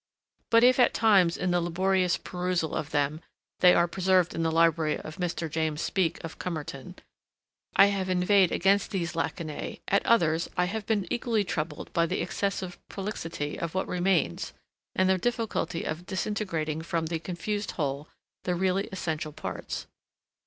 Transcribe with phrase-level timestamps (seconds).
[0.49, 3.21] But if at times in the laborious perusal of them
[3.59, 5.47] they are preserved in the library of Mr.
[5.47, 6.95] James Speke of Comerton
[7.75, 12.19] I have inveighed against these lacunae, at others I have been equally troubled by the
[12.19, 14.53] excessive prolixity of what remains
[14.95, 18.07] and the difficulty of disintegrating from the confused whole
[18.41, 19.85] the really essential parts.